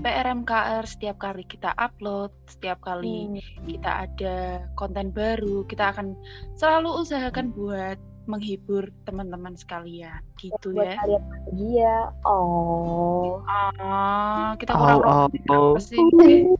PRMKR 0.06 0.86
setiap 0.86 1.18
kali 1.18 1.42
kita 1.42 1.74
upload, 1.76 2.30
setiap 2.46 2.78
kali 2.78 3.26
hmm. 3.26 3.66
kita 3.66 4.06
ada 4.06 4.64
konten 4.78 5.10
baru, 5.10 5.66
kita 5.66 5.90
akan 5.90 6.14
selalu 6.54 7.02
usahakan 7.02 7.50
buat 7.50 7.98
menghibur 8.30 8.94
teman-teman 9.02 9.58
sekalian 9.58 10.22
gitu 10.38 10.70
buat 10.72 10.86
ya. 10.86 10.94
Kalian 11.02 11.22
bahagia. 11.26 11.96
Oh. 12.22 13.42
Ah, 13.50 14.54
kita 14.56 14.72
kurang 14.72 15.02
oh, 15.02 15.26
oh, 15.50 15.54
oh. 15.54 15.74
sih? 15.82 15.98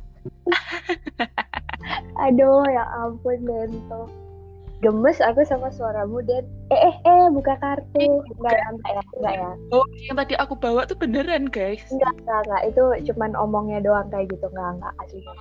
Aduh, 2.27 2.67
ya 2.69 2.85
ampun 3.07 3.39
Bento. 3.47 4.11
Gemes 4.81 5.21
aku 5.21 5.45
sama 5.45 5.69
suaramu 5.69 6.25
dan 6.25 6.41
eh 6.73 6.81
eh 6.89 6.97
eh 7.05 7.29
buka 7.29 7.53
kartu. 7.61 8.25
Enggak 8.41 8.57
ya 8.57 8.67
enggak 8.73 8.93
ya 8.97 9.03
enggak 9.13 9.35
ya. 9.37 9.51
Oh 9.77 9.85
yang 10.09 10.17
tadi 10.17 10.35
aku 10.41 10.57
bawa 10.57 10.89
tuh 10.89 10.97
beneran 10.97 11.53
guys. 11.53 11.85
Enggak 11.93 12.17
enggak 12.25 12.41
enggak. 12.49 12.63
Itu 12.73 12.85
cuman 13.13 13.37
omongnya 13.37 13.85
doang 13.85 14.09
kayak 14.09 14.33
gitu. 14.33 14.49
Enggak 14.49 14.81
enggak 14.81 14.93
aslinya 15.05 15.33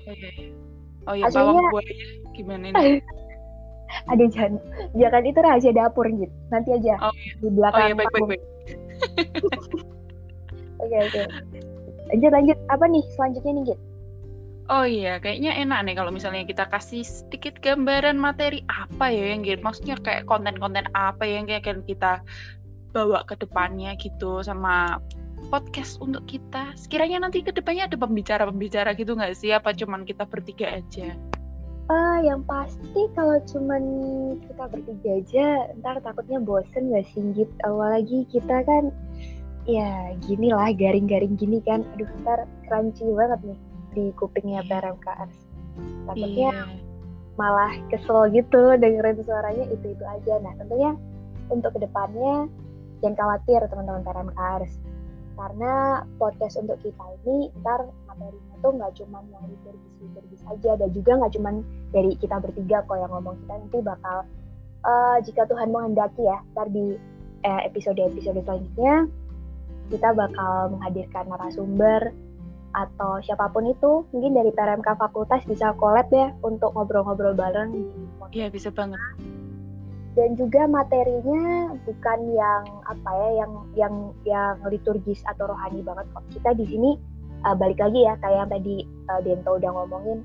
oh 1.07 1.15
ya 1.15 1.31
aslinya... 1.31 1.71
buaya. 1.71 1.95
Gimana 2.36 2.63
ini 2.75 3.00
aduh 4.10 4.29
jangan 4.29 4.62
jangan 4.93 5.24
itu 5.25 5.39
rahasia 5.41 5.74
dapur 5.74 6.05
gitu 6.10 6.34
nanti 6.53 6.69
aja 6.74 6.96
oh, 7.01 7.13
iya. 7.13 7.34
di 7.41 7.50
belakang 7.50 7.81
oh, 7.81 7.88
iya, 7.88 7.96
baik, 7.98 8.12
baik, 8.13 8.27
baik. 8.29 8.43
oke 10.84 10.98
oke 11.10 11.22
lanjut 12.10 12.31
lanjut 12.34 12.58
apa 12.69 12.86
nih 12.89 13.03
selanjutnya 13.17 13.53
nih 13.53 13.65
gitu 13.74 13.84
Oh 14.69 14.86
iya, 14.86 15.17
kayaknya 15.17 15.58
enak 15.65 15.81
nih 15.81 15.98
kalau 15.98 16.13
misalnya 16.13 16.46
kita 16.46 16.69
kasih 16.69 17.01
sedikit 17.01 17.58
gambaran 17.58 18.22
materi 18.22 18.62
apa 18.69 19.10
ya 19.10 19.34
yang 19.34 19.41
gitu. 19.41 19.65
Maksudnya 19.65 19.98
kayak 19.98 20.29
konten-konten 20.29 20.86
apa 20.93 21.25
yang 21.25 21.50
kayak 21.50 21.65
kita 21.89 22.22
bawa 22.93 23.25
ke 23.25 23.34
depannya 23.41 23.98
gitu 23.98 24.46
sama 24.46 25.01
podcast 25.50 25.98
untuk 25.98 26.22
kita. 26.29 26.77
Sekiranya 26.77 27.25
nanti 27.25 27.41
ke 27.41 27.50
depannya 27.50 27.89
ada 27.89 27.98
pembicara-pembicara 27.98 28.93
gitu 28.93 29.17
nggak 29.17 29.34
sih? 29.34 29.50
Apa 29.50 29.74
cuman 29.74 30.05
kita 30.05 30.29
bertiga 30.29 30.77
aja? 30.77 31.17
Uh, 31.89 32.22
yang 32.22 32.46
pasti 32.46 33.10
kalau 33.17 33.41
cuman 33.50 33.84
kita 34.46 34.63
bertiga 34.69 35.10
aja, 35.17 35.48
ntar 35.81 35.98
takutnya 36.05 36.38
bosen 36.38 36.93
gak 36.93 37.10
sih, 37.10 37.34
gitu. 37.34 37.50
Apalagi 37.65 38.29
kita 38.29 38.62
kan, 38.62 38.93
ya 39.65 40.13
gini 40.22 40.53
lah, 40.53 40.69
garing-garing 40.69 41.34
gini 41.34 41.58
kan. 41.65 41.81
Aduh, 41.98 42.05
ntar 42.22 42.46
crunchy 42.69 43.10
banget 43.10 43.41
nih 43.41 43.60
di 43.93 44.13
kupingnya 44.15 44.62
PRMKR 44.69 45.29
takutnya 46.05 46.50
yeah. 46.53 46.67
malah 47.39 47.72
kesel 47.89 48.29
gitu 48.34 48.75
dengerin 48.77 49.22
suaranya 49.24 49.65
itu 49.72 49.96
itu 49.96 50.03
aja 50.05 50.34
nah 50.43 50.53
tentunya 50.60 50.91
untuk 51.50 51.74
ke 51.77 51.79
depannya 51.81 52.50
jangan 53.01 53.15
khawatir 53.15 53.60
teman-teman 53.72 54.03
PRMKR 54.03 54.62
karena 55.39 56.03
podcast 56.19 56.60
untuk 56.60 56.75
kita 56.84 57.05
ini 57.24 57.48
ntar 57.63 57.88
materinya 58.12 58.55
tuh 58.60 58.72
nggak 58.75 58.91
cuma 59.00 59.24
yang 59.31 59.48
berbis-berbis 59.63 60.43
aja 60.51 60.72
dan 60.75 60.89
juga 60.91 61.12
nggak 61.15 61.34
cuma 61.39 61.50
dari 61.96 62.12
kita 62.19 62.36
bertiga 62.43 62.84
kok 62.84 63.00
yang 63.00 63.12
ngomong 63.15 63.39
kita 63.48 63.53
nanti 63.55 63.79
bakal 63.79 64.17
uh, 64.84 65.17
jika 65.24 65.48
Tuhan 65.48 65.72
menghendaki 65.72 66.27
ya 66.27 66.43
ntar 66.51 66.67
di 66.67 67.00
episode-episode 67.39 68.43
selanjutnya 68.43 69.08
kita 69.88 70.12
bakal 70.12 70.75
menghadirkan 70.75 71.24
narasumber 71.31 72.12
atau 72.77 73.17
siapa 73.25 73.50
pun 73.50 73.65
itu 73.65 74.05
mungkin 74.13 74.38
dari 74.38 74.51
PRMK 74.53 74.93
fakultas 74.93 75.41
bisa 75.50 75.74
collab 75.81 76.05
ya 76.13 76.29
untuk 76.46 76.69
ngobrol-ngobrol 76.77 77.34
bareng. 77.34 77.74
Iya 78.29 78.53
bisa 78.53 78.69
banget. 78.69 79.01
Dan 80.20 80.36
juga 80.36 80.68
materinya 80.68 81.72
bukan 81.88 82.20
yang 82.36 82.64
apa 82.92 83.10
ya 83.16 83.30
yang 83.40 83.52
yang 83.80 83.96
yang 84.28 84.56
liturgis 84.68 85.24
atau 85.24 85.48
rohani 85.48 85.80
banget 85.80 86.12
kok. 86.12 86.28
Kita 86.36 86.52
di 86.60 86.68
sini 86.68 87.00
uh, 87.48 87.56
balik 87.56 87.80
lagi 87.80 88.04
ya 88.04 88.20
kayak 88.20 88.44
yang 88.44 88.52
tadi 88.52 88.76
uh, 89.08 89.24
Dento 89.24 89.56
udah 89.56 89.72
ngomongin 89.72 90.20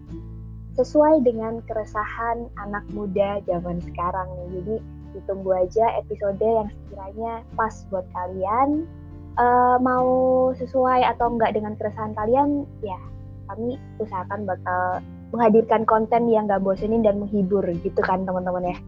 sesuai 0.75 1.23
dengan 1.23 1.63
keresahan 1.71 2.51
anak 2.59 2.83
muda 2.91 3.39
zaman 3.47 3.79
sekarang 3.87 4.27
nih. 4.35 4.49
Jadi 4.59 4.77
ditunggu 5.15 5.55
aja 5.55 5.95
episode 6.03 6.43
yang 6.43 6.67
sekiranya 6.67 7.47
pas 7.55 7.87
buat 7.87 8.03
kalian 8.11 8.91
uh, 9.39 9.79
mau 9.79 10.11
sesuai 10.59 11.07
atau 11.07 11.39
enggak 11.39 11.55
dengan 11.55 11.79
keresahan 11.79 12.19
kalian, 12.19 12.67
ya 12.83 12.99
kami 13.47 13.79
usahakan 14.03 14.43
bakal 14.43 14.99
menghadirkan 15.31 15.87
konten 15.87 16.31
yang 16.31 16.47
gak 16.47 16.63
bosenin 16.63 17.03
dan 17.03 17.19
menghibur 17.19 17.63
gitu 17.63 18.01
kan 18.03 18.27
teman-teman 18.27 18.75
ya. 18.75 18.79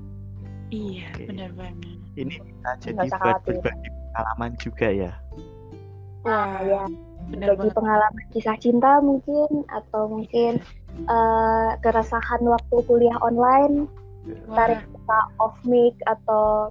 Iya, 0.70 1.08
benar 1.30 1.50
banget. 1.54 1.98
Ini 2.16 2.36
kita 2.42 2.70
jadi 2.82 3.06
buat 3.12 3.40
berbagi 3.46 3.88
pengalaman 3.92 4.50
juga 4.58 4.88
ya. 4.90 5.12
Wah, 6.26 6.58
ya. 6.64 6.82
Benar 7.26 7.58
bagi 7.58 7.70
pengalaman 7.74 8.24
kisah 8.34 8.58
cinta 8.58 9.02
mungkin 9.02 9.66
atau 9.70 10.10
mungkin 10.10 10.62
uh, 11.10 11.74
keresahan 11.82 12.42
waktu 12.46 12.76
kuliah 12.86 13.18
online, 13.22 13.90
tarik 14.54 14.82
kita 14.82 15.18
off 15.38 15.54
mic 15.66 15.94
atau 16.06 16.70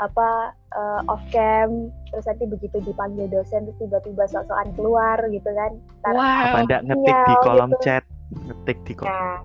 apa 0.00 0.56
uh, 0.72 1.00
off 1.12 1.20
cam 1.28 1.92
terus 2.08 2.24
nanti 2.24 2.48
begitu 2.48 2.80
dipanggil 2.82 3.28
dosen 3.28 3.68
terus 3.68 3.78
tiba-tiba 3.78 4.24
sok-sokan 4.32 4.72
keluar 4.72 5.20
gitu 5.28 5.50
kan 5.52 5.76
Ntar 6.00 6.14
wow. 6.16 6.24
apa 6.24 6.58
enggak 6.64 6.82
ngetik 6.88 7.16
di 7.20 7.34
kolom 7.44 7.70
gitu. 7.76 7.82
chat 7.84 8.04
ngetik 8.32 8.78
di 8.88 8.94
kolom 8.96 9.12
nah. 9.12 9.38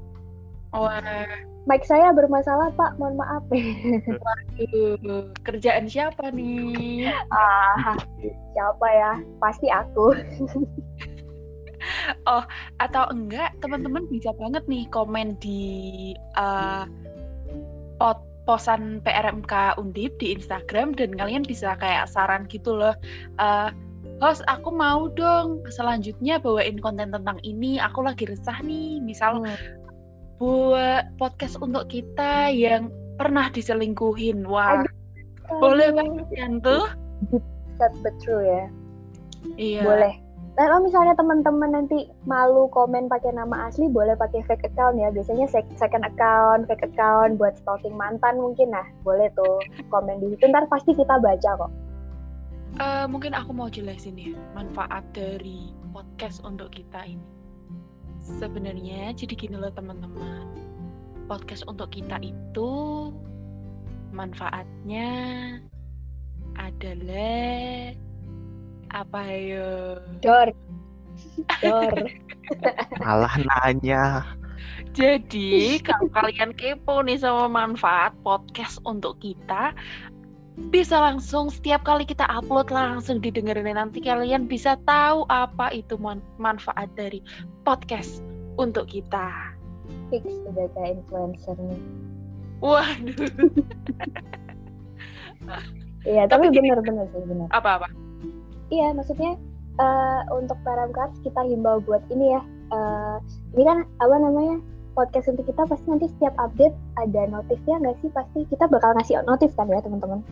Wah. 0.76 1.00
Mic 1.66 1.82
saya 1.82 2.14
bermasalah 2.14 2.70
Pak, 2.78 3.02
mohon 3.02 3.18
maaf. 3.18 3.42
Waduh, 3.50 5.34
kerjaan 5.42 5.90
siapa 5.90 6.30
nih? 6.30 7.10
Ah, 7.34 7.98
siapa 8.54 8.86
ya? 8.94 9.12
Pasti 9.42 9.74
aku. 9.74 10.14
oh, 12.30 12.46
atau 12.78 13.04
enggak 13.10 13.58
teman-teman 13.66 14.06
bisa 14.14 14.30
banget 14.38 14.62
nih 14.70 14.86
komen 14.94 15.42
di 15.42 16.14
uh, 16.38 16.86
pot 17.98 18.22
posan 18.46 19.02
PRMK 19.02 19.82
Undip 19.82 20.22
di 20.22 20.38
Instagram 20.38 20.94
dan 20.94 21.18
kalian 21.18 21.42
bisa 21.42 21.74
kayak 21.82 22.06
saran 22.06 22.46
gitu 22.46 22.78
loh. 22.78 22.94
Uh, 23.42 23.74
host 24.22 24.46
aku 24.46 24.70
mau 24.70 25.10
dong 25.10 25.66
selanjutnya 25.74 26.38
bawain 26.38 26.78
konten 26.78 27.10
tentang 27.10 27.42
ini. 27.42 27.82
Aku 27.82 28.06
lagi 28.06 28.30
resah 28.30 28.62
nih, 28.62 29.02
misal 29.02 29.42
hmm. 29.42 29.85
Buat 30.38 31.04
podcast 31.16 31.60
untuk 31.64 31.88
kita 31.88 32.52
yang 32.52 32.92
pernah 33.16 33.48
diselingkuhin. 33.52 34.44
Wah, 34.48 34.84
Aduh. 34.84 34.92
boleh 35.64 35.90
banget 35.96 36.28
kan 36.36 36.52
tuh? 36.60 36.86
Sad 37.80 37.94
but 38.04 38.16
true 38.20 38.44
ya. 38.44 38.64
Iya. 39.56 39.82
Boleh 39.86 40.14
Nah, 40.56 40.72
kalau 40.72 40.88
misalnya 40.88 41.20
teman-teman 41.20 41.76
nanti 41.76 42.08
malu 42.24 42.72
komen 42.72 43.12
pakai 43.12 43.36
nama 43.36 43.68
asli, 43.68 43.92
boleh 43.92 44.16
pakai 44.16 44.40
fake 44.48 44.72
account 44.72 44.96
ya. 44.96 45.12
Biasanya 45.12 45.52
second 45.52 46.08
account, 46.08 46.64
fake 46.72 46.96
account 46.96 47.36
buat 47.36 47.60
stalking 47.60 47.92
mantan 47.92 48.40
mungkin 48.40 48.72
nah, 48.72 48.88
boleh 49.04 49.28
tuh 49.36 49.60
komen 49.92 50.24
di 50.24 50.32
situ. 50.32 50.48
Ntar 50.48 50.72
pasti 50.72 50.96
kita 50.96 51.20
baca 51.20 51.52
kok. 51.60 51.72
Uh, 52.80 53.04
mungkin 53.12 53.36
aku 53.36 53.52
mau 53.52 53.68
jelasin 53.68 54.16
ya 54.16 54.32
manfaat 54.56 55.04
dari 55.12 55.76
podcast 55.92 56.40
untuk 56.48 56.72
kita 56.72 57.04
ini. 57.04 57.35
Sebenarnya 58.26 59.14
jadi 59.14 59.34
gini 59.38 59.56
loh 59.62 59.70
teman-teman. 59.70 60.50
Podcast 61.30 61.62
untuk 61.70 61.94
kita 61.94 62.18
itu 62.26 62.74
manfaatnya 64.10 65.10
adalah 66.58 67.94
apa 68.90 69.22
yo? 69.30 70.02
Dor. 70.26 70.50
Dor. 71.62 71.94
Malah 72.98 73.36
nanya. 73.38 74.26
Jadi 74.96 75.84
kalau 75.84 76.08
kalian 76.10 76.56
kepo 76.56 77.04
nih 77.04 77.20
sama 77.20 77.52
manfaat 77.52 78.16
podcast 78.24 78.80
untuk 78.88 79.20
kita, 79.20 79.76
bisa 80.72 80.98
langsung 81.00 81.52
setiap 81.52 81.84
kali 81.84 82.08
kita 82.08 82.24
upload 82.32 82.72
langsung 82.72 83.20
didengerin 83.20 83.76
nanti 83.76 84.00
kalian 84.00 84.48
bisa 84.48 84.80
tahu 84.88 85.28
apa 85.28 85.72
itu 85.76 86.00
man 86.00 86.24
manfaat 86.40 86.88
dari 86.96 87.20
podcast 87.68 88.24
untuk 88.56 88.88
kita. 88.88 89.52
Fix 90.10 90.24
udah 90.48 90.68
kayak 90.74 91.02
influencer 91.02 91.56
nih. 91.60 91.82
Waduh. 92.64 93.30
Iya, 96.06 96.26
tapi 96.30 96.54
benar-benar 96.54 97.06
sih 97.14 97.22
benar. 97.26 97.50
Apa-apa? 97.50 97.90
iya 98.74 98.94
maksudnya 98.96 99.38
uh, 99.78 100.22
untuk 100.34 100.58
para 100.66 100.90
kita 101.22 101.42
himbau 101.46 101.82
buat 101.84 102.02
ini 102.10 102.34
ya 102.38 102.42
uh, 102.74 103.18
ini 103.54 103.64
kan 103.66 103.78
apa 104.02 104.16
namanya 104.18 104.56
podcast 104.96 105.28
untuk 105.28 105.46
kita 105.46 105.68
pasti 105.68 105.86
nanti 105.92 106.08
setiap 106.18 106.34
update 106.40 106.74
ada 106.98 107.22
notifnya 107.28 107.76
nggak 107.84 107.96
sih? 108.00 108.10
Pasti 108.16 108.40
kita 108.48 108.66
bakal 108.72 108.96
ngasih 108.96 109.22
notif 109.28 109.52
kan 109.54 109.68
ya 109.68 109.84
teman-teman? 109.84 110.24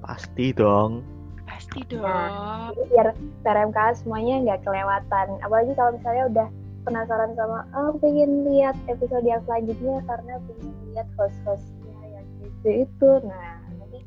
Pasti 0.00 0.54
dong. 0.54 1.02
Pasti 1.44 1.82
dong. 1.90 2.06
Nah, 2.06 2.70
biar 2.94 3.12
PRMK 3.42 3.78
semuanya 4.00 4.34
nggak 4.46 4.60
kelewatan. 4.62 5.26
Apalagi 5.42 5.72
kalau 5.74 5.90
misalnya 5.98 6.24
udah 6.30 6.48
penasaran 6.84 7.32
sama 7.34 7.64
oh 7.74 7.96
pengen 7.98 8.44
lihat 8.44 8.76
episode 8.92 9.24
yang 9.24 9.40
selanjutnya 9.48 10.04
karena 10.04 10.36
pengen 10.44 10.72
lihat 10.92 11.08
host-hostnya 11.16 11.96
yang 12.12 12.26
gitu 12.44 12.68
itu 12.84 13.10
nah 13.24 13.56
nanti 13.80 14.04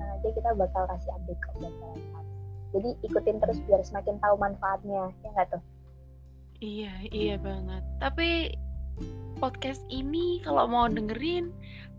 nanti 0.00 0.28
kita 0.32 0.56
bakal 0.56 0.88
kasih 0.88 1.12
update 1.20 1.36
ke 1.36 1.48
PRMK 1.60 2.14
jadi 2.74 2.90
ikutin 3.06 3.38
terus 3.38 3.58
biar 3.70 3.80
semakin 3.86 4.18
tahu 4.18 4.34
manfaatnya 4.34 5.14
ya 5.22 5.28
nggak 5.30 5.46
tuh? 5.54 5.62
Iya 6.58 6.94
iya 7.14 7.36
banget. 7.38 7.82
Tapi 8.02 8.50
podcast 9.38 9.82
ini 9.92 10.40
kalau 10.42 10.66
mau 10.66 10.86
dengerin 10.88 11.50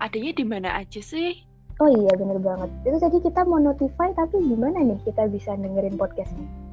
adanya 0.02 0.32
di 0.36 0.46
mana 0.48 0.70
aja 0.76 1.00
sih 1.00 1.40
oh 1.80 1.90
iya 1.92 2.12
bener 2.16 2.40
banget 2.40 2.70
itu 2.88 2.98
tadi 2.98 3.18
kita 3.24 3.42
mau 3.48 3.60
notify 3.60 4.12
tapi 4.16 4.40
gimana 4.44 4.82
nih 4.82 5.00
kita 5.04 5.28
bisa 5.30 5.54
dengerin 5.56 5.96
podcastnya 6.00 6.66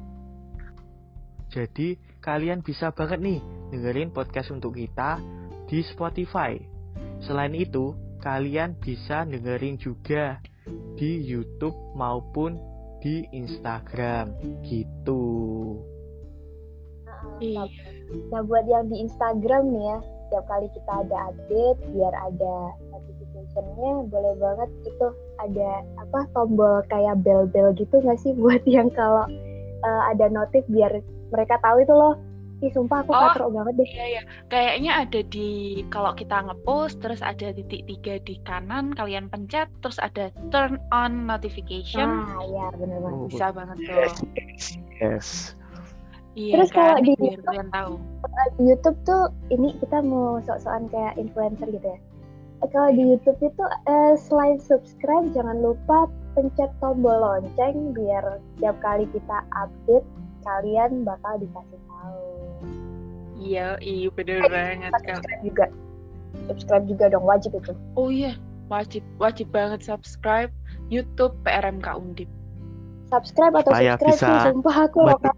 jadi 1.53 2.01
kalian 2.17 2.65
bisa 2.65 2.89
banget 2.89 3.21
nih 3.21 3.39
dengerin 3.69 4.09
podcast 4.09 4.49
untuk 4.49 4.73
kita 4.73 5.21
di 5.69 5.85
Spotify. 5.85 6.57
Selain 7.21 7.53
itu, 7.53 7.93
kalian 8.25 8.73
bisa 8.81 9.21
dengerin 9.29 9.77
juga 9.77 10.41
di 10.97 11.21
YouTube 11.21 11.75
maupun 11.93 12.57
di 13.05 13.29
Instagram 13.29 14.33
gitu. 14.65 15.21
Iya. 17.39 17.63
Nah 18.29 18.41
buat 18.45 18.65
yang 18.69 18.87
di 18.91 19.03
Instagram 19.03 19.73
nih 19.73 19.83
ya, 19.89 19.97
setiap 20.33 20.45
kali 20.49 20.67
kita 20.73 20.91
ada 21.05 21.17
update 21.29 21.79
biar 21.93 22.13
ada 22.17 22.55
notificationnya 22.89 24.09
boleh 24.09 24.33
banget 24.41 24.69
itu 24.89 25.07
ada 25.37 25.69
apa 26.01 26.19
tombol 26.33 26.81
kayak 26.89 27.21
bel-bel 27.21 27.69
gitu 27.77 28.01
nggak 28.01 28.17
sih 28.17 28.33
buat 28.41 28.65
yang 28.65 28.89
kalau 28.97 29.29
uh, 29.85 30.03
ada 30.09 30.33
notif 30.33 30.65
biar 30.73 31.05
mereka 31.29 31.61
tahu 31.61 31.85
itu 31.85 31.93
loh 31.93 32.17
Ih, 32.63 32.71
sumpah 32.71 33.03
aku 33.03 33.11
oh, 33.11 33.19
katro 33.19 33.51
banget 33.51 33.83
deh. 33.83 33.89
Iya, 33.91 34.05
iya. 34.07 34.21
Kayaknya 34.47 34.91
ada 35.03 35.19
di 35.27 35.83
kalau 35.91 36.15
kita 36.15 36.47
ngepost 36.47 37.03
terus 37.03 37.19
ada 37.19 37.51
titik 37.51 37.83
tiga 37.91 38.23
di 38.23 38.39
kanan, 38.47 38.95
kalian 38.95 39.27
pencet 39.27 39.67
terus 39.83 39.99
ada 39.99 40.31
turn 40.47 40.79
on 40.95 41.27
notification. 41.27 42.23
Ah, 42.23 42.39
iya 42.47 42.71
benar 42.79 43.03
banget. 43.03 43.19
Oh, 43.19 43.27
Bisa 43.27 43.45
banget 43.51 43.77
tuh. 43.83 43.99
Yes. 43.99 44.15
yes. 44.95 45.27
Iya, 46.33 46.53
Terus 46.57 46.69
kan? 46.73 46.77
kalau 46.81 46.97
di 47.05 47.13
YouTube, 47.13 47.69
tahu. 47.69 47.93
di 48.57 48.63
YouTube 48.65 48.97
tuh 49.05 49.23
ini 49.53 49.69
kita 49.77 50.01
mau 50.01 50.41
sok-sokan 50.41 50.89
kayak 50.89 51.13
influencer 51.21 51.69
gitu 51.69 51.85
ya. 51.85 51.99
Eh, 52.65 52.69
kalau 52.73 52.89
di 52.89 53.03
YouTube 53.05 53.37
itu 53.43 53.63
eh, 53.85 54.15
selain 54.17 54.57
subscribe 54.57 55.29
jangan 55.37 55.61
lupa 55.61 56.09
pencet 56.33 56.73
tombol 56.81 57.13
lonceng 57.21 57.93
biar 57.93 58.41
tiap 58.57 58.73
kali 58.81 59.05
kita 59.13 59.45
update 59.53 60.07
kalian 60.41 61.05
bakal 61.05 61.37
dikasih 61.37 61.79
tahu. 61.85 62.21
Iya, 63.37 63.77
iya 63.83 64.09
bener 64.09 64.41
eh, 64.41 64.49
banget 64.49 64.93
kan. 65.05 65.21
Subscribe 65.21 65.43
juga. 65.45 65.65
Subscribe 66.49 66.85
juga 66.89 67.05
dong, 67.13 67.25
wajib 67.29 67.53
itu. 67.53 67.77
Oh 67.93 68.09
iya, 68.09 68.33
wajib 68.73 69.05
wajib 69.21 69.53
banget 69.53 69.85
subscribe 69.85 70.49
YouTube 70.89 71.37
PRMK 71.45 71.93
Undip. 71.93 72.29
Subscribe 73.13 73.53
atau 73.61 73.69
Supaya 73.69 73.93
subscribe 73.93 74.17
bisa 74.17 74.25
sih, 74.25 74.49
sumpah 74.49 74.75
aku 74.89 74.99
lokal 75.05 75.33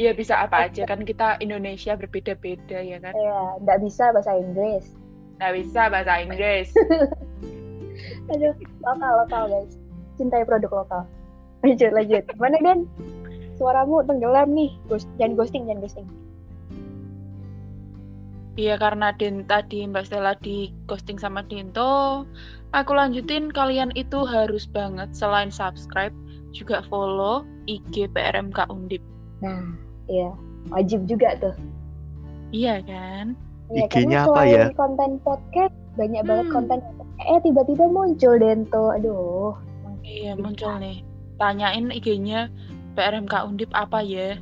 Iya 0.00 0.16
bisa 0.16 0.40
apa 0.40 0.64
aja 0.68 0.88
kan 0.88 1.04
kita 1.04 1.36
Indonesia 1.44 1.92
berbeda-beda 1.92 2.80
ya 2.80 2.96
kan. 3.04 3.12
Iya, 3.12 3.60
nggak 3.60 3.78
bisa 3.84 4.08
bahasa 4.16 4.32
Inggris. 4.32 4.96
Nggak 5.36 5.52
bisa 5.60 5.80
bahasa 5.92 6.12
Inggris. 6.24 6.72
Aduh, 8.32 8.54
lokal 8.80 9.12
lokal 9.24 9.42
guys. 9.52 9.76
cintai 10.16 10.44
produk 10.48 10.84
lokal. 10.84 11.02
Lanjut, 11.64 11.92
lanjut. 11.92 12.24
Mana 12.40 12.56
Den? 12.64 12.88
Suaramu 13.60 14.00
tenggelam 14.08 14.48
nih. 14.56 14.72
Ghost, 14.88 15.04
jangan 15.20 15.36
ghosting, 15.36 15.68
jangan 15.68 15.84
ghosting. 15.84 16.08
Iya 18.56 18.80
karena 18.80 19.12
Den 19.12 19.44
tadi 19.44 19.84
Mbak 19.84 20.04
Stella 20.08 20.32
di 20.40 20.72
ghosting 20.88 21.20
sama 21.20 21.44
Dinto, 21.44 22.24
aku 22.70 22.94
lanjutin 22.94 23.50
kalian 23.50 23.90
itu 23.94 24.22
harus 24.22 24.66
banget 24.66 25.10
selain 25.12 25.50
subscribe 25.50 26.14
juga 26.50 26.82
follow 26.86 27.46
IG 27.66 28.10
PRMK 28.10 28.66
Undip. 28.70 29.02
Nah, 29.40 29.74
iya, 30.06 30.30
wajib 30.70 31.06
juga 31.06 31.34
tuh. 31.38 31.54
Iya 32.50 32.82
kan? 32.82 33.38
Ya, 33.70 33.86
IG-nya 33.86 34.26
apa 34.26 34.42
ya? 34.42 34.66
konten 34.74 35.22
podcast 35.22 35.70
banyak 35.94 36.26
banget 36.26 36.46
Hmm. 36.50 36.54
konten 36.58 36.78
eh 37.22 37.38
tiba-tiba 37.38 37.86
muncul 37.86 38.34
Dento 38.34 38.90
aduh 38.90 39.54
Iya 40.02 40.34
muncul 40.34 40.74
nih. 40.82 41.06
Tanyain 41.38 41.94
IG-nya 41.94 42.50
PRMK 42.98 43.46
Undip 43.46 43.70
apa 43.70 44.02
ya? 44.02 44.34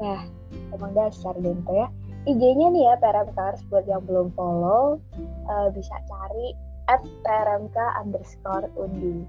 nah 0.00 0.24
emang 0.72 0.96
dasar 0.96 1.36
Dento 1.38 1.68
ya 1.70 1.86
IG-nya 2.24 2.72
nih 2.72 2.82
ya 2.88 2.94
PRMKers 2.98 3.60
buat 3.68 3.84
yang 3.84 4.00
belum 4.08 4.32
follow 4.32 4.96
eh, 5.20 5.68
bisa 5.76 5.92
cari 6.08 6.56
at 6.90 7.02
PRMK 7.22 7.76
underscore 8.00 8.66
undi. 8.78 9.22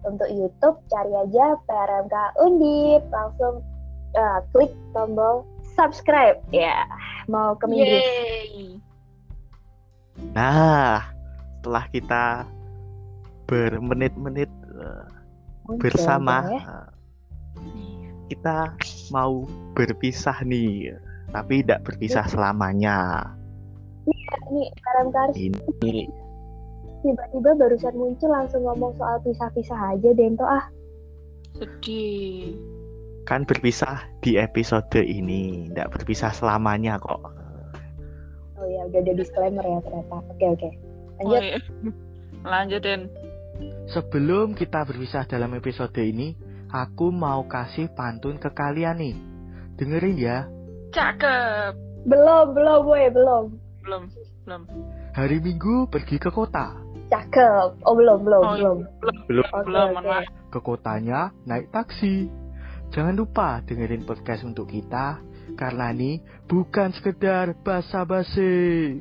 Untuk 0.00 0.28
YouTube 0.32 0.80
cari 0.88 1.12
aja 1.12 1.60
PRMK 1.68 2.14
Undip 2.40 3.04
langsung 3.12 3.60
eh, 4.16 4.38
klik 4.52 4.72
tombol 4.96 5.44
subscribe. 5.76 6.40
Ya 6.52 6.88
mau 7.28 7.52
ke 7.56 7.64
minggu 7.68 7.84
Yeay. 7.84 8.80
Nah, 10.36 11.04
setelah 11.60 11.84
kita 11.92 12.24
bermenit-menit 13.48 14.48
Muncul 15.64 15.80
bersama, 15.80 16.44
ya. 16.48 16.60
eh, 16.60 16.88
kita 18.30 18.72
mau 19.10 19.44
berpisah 19.74 20.44
nih, 20.44 20.96
tapi 21.32 21.64
tidak 21.64 21.84
berpisah 21.88 22.24
selamanya. 22.28 23.28
nih 24.50 24.68
PRMKers 24.82 25.34
Ini 25.38 26.29
tiba-tiba 27.00 27.50
barusan 27.56 27.94
muncul 27.94 28.28
langsung 28.28 28.62
ngomong 28.62 28.92
soal 28.94 29.18
pisah-pisah 29.20 29.80
aja 29.92 30.10
Dento 30.12 30.44
ah 30.44 30.64
Sedih. 31.52 32.54
kan 33.22 33.44
berpisah 33.44 34.08
di 34.20 34.34
episode 34.34 34.96
ini, 34.96 35.68
tidak 35.70 35.92
berpisah 35.92 36.30
selamanya 36.30 36.96
kok. 36.96 37.20
oh 38.56 38.66
ya 38.66 38.84
udah 38.86 39.00
ada 39.00 39.12
disclaimer 39.14 39.62
ya 39.62 39.78
ternyata 39.80 40.16
oke 40.26 40.46
oke 40.50 40.70
Oh, 41.20 41.28
lanjut 41.28 41.44
iya. 41.44 41.60
Lanjut 42.48 42.80
Den. 42.80 43.02
Sebelum 43.86 44.56
kita 44.56 44.88
berpisah 44.88 45.28
dalam 45.28 45.52
episode 45.52 45.92
ini, 46.00 46.32
aku 46.66 47.12
mau 47.12 47.44
kasih 47.44 47.92
pantun 47.92 48.40
ke 48.40 48.48
kalian 48.48 48.96
nih. 48.96 49.16
Dengerin 49.76 50.16
ya. 50.16 50.38
Cakep. 50.90 51.76
belum 52.00 52.56
belum 52.56 52.80
boy 52.80 53.04
belum 53.12 53.44
Belum, 53.84 54.02
belum. 54.48 54.62
Hari 55.12 55.36
Minggu 55.38 55.84
pergi 55.92 56.16
ke 56.16 56.32
kota. 56.32 56.72
Cakep 57.30 57.68
oh 57.86 57.94
belum 57.94 58.18
belum 58.26 58.42
Oh, 58.42 58.54
belum 58.58 58.78
Belum, 59.30 59.46
Oke, 59.46 59.64
belum, 59.70 59.88
maaf. 60.02 60.24
ke 60.50 60.58
kotanya 60.58 61.20
naik 61.46 61.70
taksi. 61.70 62.26
Jangan 62.90 63.14
lupa 63.14 63.62
dengerin 63.62 64.02
podcast 64.02 64.42
untuk 64.42 64.66
kita 64.66 65.22
karena 65.54 65.94
ini 65.94 66.18
bukan 66.50 66.90
sekedar 66.90 67.54
basa-basi. 67.62 68.98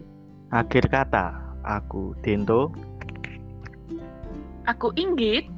Akhir 0.50 0.86
kata, 0.88 1.58
aku 1.66 2.14
Dento. 2.22 2.70
Aku 4.66 4.94
Inggit. 4.94 5.50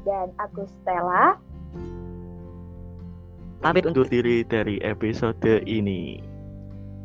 dan 0.00 0.32
aku 0.40 0.64
Stella 0.64 1.36
Pamit 3.60 3.84
undur 3.84 4.08
diri 4.08 4.40
dari 4.42 4.80
episode 4.80 5.44
ini. 5.68 6.29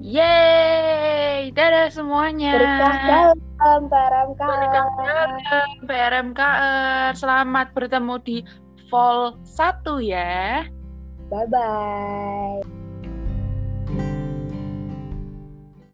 Yeay, 0.03 1.55
dadah 1.55 1.87
semuanya. 1.87 2.59
berkah 2.59 2.95
dalam 3.07 3.83
PRMK 3.87 4.41
Berkah 4.43 4.87
dalam 4.99 5.31
PRMKR. 5.87 7.11
Selamat 7.15 7.67
bertemu 7.71 8.15
di 8.23 8.37
Vol 8.91 9.39
1 9.43 10.03
ya. 10.03 10.67
bye 11.25 11.47
bye 11.49 12.84